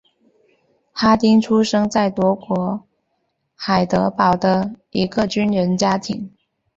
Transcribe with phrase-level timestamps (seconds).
[0.93, 2.83] 哈丁出生在德国
[3.53, 6.31] 海德堡的一个军人家庭。